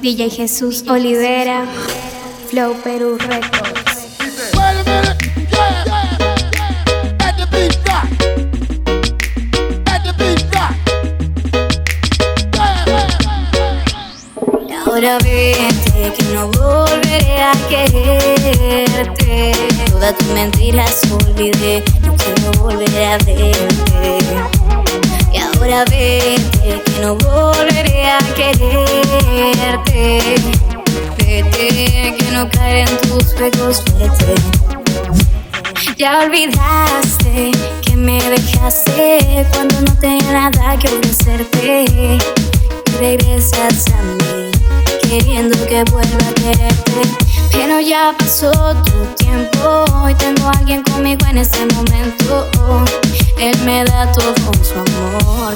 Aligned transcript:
DJ 0.00 0.30
Jesús 0.30 0.84
Olivera, 0.88 1.64
Flow 2.50 2.74
Perú 2.82 3.16
Records. 3.18 3.84
Ahora 14.86 15.18
vete 15.18 16.12
que 16.16 16.24
no 16.32 16.48
volveré 16.52 17.42
a 17.42 17.52
quererte. 17.68 19.52
Todas 19.90 20.16
tus 20.16 20.28
mentiras 20.28 21.02
olvidé, 21.10 21.82
no 22.02 22.14
quiero 22.16 22.52
volver 22.62 23.04
a 23.04 23.18
verte. 23.18 24.63
Y 25.34 25.38
ahora 25.38 25.84
vete 25.86 26.80
que 26.84 27.00
no 27.00 27.16
volveré 27.16 28.06
a 28.08 28.18
quererte. 28.36 30.20
Vete 31.18 32.14
que 32.16 32.30
no 32.32 32.48
caeré 32.50 32.82
en 32.82 32.96
tus 32.98 33.34
juegos, 33.34 33.82
vete. 33.98 34.34
Ya 35.96 36.20
olvidaste 36.20 37.50
que 37.82 37.96
me 37.96 38.22
dejaste 38.30 39.44
cuando 39.52 39.80
no 39.80 39.98
tenía 39.98 40.50
nada 40.50 40.78
que 40.78 40.86
ofrecerte. 40.86 42.18
regresas 43.00 43.88
a 43.88 44.02
mí 44.02 44.52
queriendo 45.02 45.58
que 45.66 45.82
vuelva 45.90 46.28
a 46.28 46.34
quererte. 46.34 47.02
Pero 47.50 47.80
ya 47.80 48.14
pasó 48.16 48.52
tu 48.84 49.24
tiempo 49.24 49.53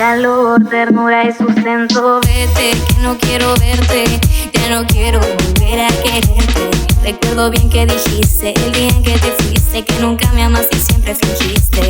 calor, 0.00 0.64
ternura 0.70 1.28
y 1.28 1.32
sustento. 1.32 2.20
Vete, 2.22 2.70
que 2.70 3.02
no 3.02 3.18
quiero 3.18 3.54
verte, 3.56 4.04
ya 4.50 4.70
no 4.70 4.86
quiero 4.86 5.20
volver 5.20 5.78
a 5.78 5.88
quererte. 6.02 6.70
Recuerdo 7.02 7.50
bien 7.50 7.68
que 7.68 7.84
dijiste 7.84 8.54
el 8.64 8.72
día 8.72 8.88
en 8.88 9.02
que 9.02 9.12
te 9.18 9.30
fuiste 9.42 9.84
que 9.84 10.00
nunca 10.00 10.32
me 10.32 10.42
amaste 10.42 10.74
y 10.78 10.80
siempre 10.80 11.14
fingiste. 11.14 11.82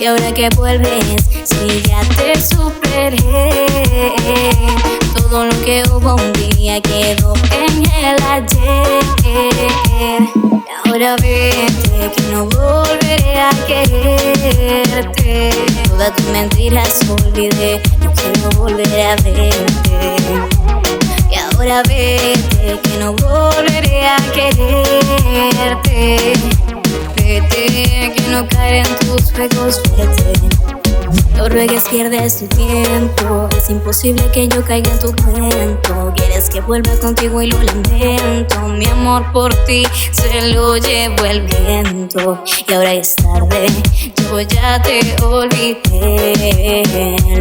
Y 0.00 0.06
ahora 0.06 0.34
que 0.34 0.48
vuelves, 0.56 1.24
si 1.44 1.82
ya 1.82 2.00
te 2.16 2.40
superé. 2.40 3.16
Todo 5.14 5.46
lo 5.46 5.64
que 5.64 5.84
hubo 5.88 6.16
un 6.16 6.32
día 6.32 6.80
quedó 6.80 7.32
en 7.36 7.84
el 8.04 8.22
ayer. 8.24 9.04
Y 9.24 10.88
ahora 10.88 11.14
vete 11.14 11.91
que 12.10 12.22
no 12.32 12.46
volveré 12.46 13.38
a 13.40 13.50
quererte. 13.66 15.50
Todas 15.88 16.16
tus 16.16 16.26
mentiras 16.26 17.00
olvidé, 17.08 17.80
no 18.00 18.12
quiero 18.12 18.50
volver 18.58 19.00
a 19.06 19.16
verte. 19.16 20.18
Y 21.30 21.34
ahora 21.36 21.82
vete 21.82 22.80
que 22.82 22.96
no 22.98 23.12
volveré 23.14 24.06
a 24.08 24.16
quererte. 24.34 25.92
Vete 27.16 28.12
que 28.16 28.22
no 28.30 28.48
caeré 28.48 28.80
en 28.80 28.96
tus 28.98 29.32
juegos, 29.32 29.80
vete. 29.96 30.32
No 31.36 31.48
ruegues, 31.48 31.84
pierdes 31.88 32.38
tu 32.38 32.46
tiempo. 32.48 33.48
Es 33.56 33.70
imposible 33.70 34.28
que 34.32 34.48
yo 34.48 34.64
caiga 34.64 34.90
en 34.90 34.98
tu 34.98 35.14
cuento. 35.24 36.12
Quieres 36.16 36.48
que 36.48 36.60
vuelva 36.60 36.92
contigo 37.00 37.42
y 37.42 37.48
lo 37.48 37.62
lamento. 37.62 38.60
Mi 38.68 38.86
amor 39.02 39.32
por 39.32 39.52
ti 39.64 39.82
se 40.12 40.52
lo 40.52 40.76
llevo 40.76 41.24
el 41.24 41.40
viento. 41.42 42.40
Y 42.68 42.72
ahora 42.72 42.92
es 42.92 43.16
tarde, 43.16 43.66
yo 44.16 44.40
ya 44.42 44.80
te 44.80 45.00
olvidé. 45.24 46.84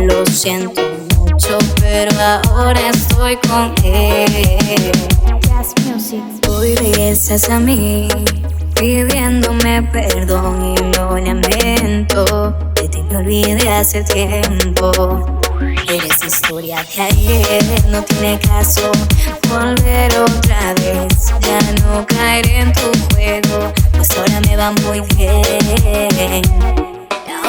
Lo 0.08 0.26
siento 0.26 0.82
mucho, 1.18 1.60
pero 1.80 2.12
ahora 2.50 2.90
estoy 2.90 3.38
con 3.48 3.76
él. 3.84 4.92
Hoy 6.50 6.76
regresas 6.76 7.48
a 7.52 7.60
mí 7.60 8.08
pidiéndome 8.76 9.84
perdón 9.84 10.74
y 10.76 10.96
lo 10.96 11.16
lamento. 11.16 12.56
De 12.74 12.90
ti 12.90 13.04
me 13.04 13.18
olvidé 13.18 13.70
hace 13.70 14.04
tiempo. 14.04 15.40
Eres 15.88 16.24
historia 16.26 16.84
de 16.96 17.02
ayer, 17.02 17.86
no 17.90 18.02
tiene 18.04 18.40
caso 18.40 18.92
volver 19.50 20.11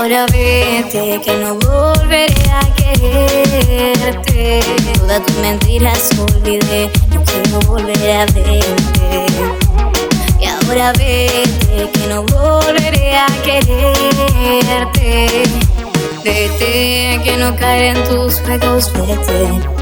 Ahora 0.03 0.27
vete 0.33 1.21
que 1.25 1.33
no 1.37 1.55
volveré 1.55 2.35
a 2.51 2.61
quererte. 2.75 4.61
Todas 4.99 5.25
tus 5.25 5.37
mentiras 5.37 6.11
olvidé, 6.19 6.91
no 7.11 7.23
quiero 7.23 7.61
volver 7.69 8.11
a 8.11 8.27
verte. 8.27 9.27
Y 10.41 10.47
ahora 10.47 10.93
vete 10.95 11.89
que 11.93 12.07
no 12.09 12.25
volveré 12.25 13.17
a 13.17 13.29
quererte. 13.45 15.29
Vete 16.25 17.21
que 17.23 17.37
no 17.39 17.55
caeré 17.55 17.91
en 17.91 18.03
tus 18.03 18.41
juegos, 18.41 18.93
vete. 18.95 19.82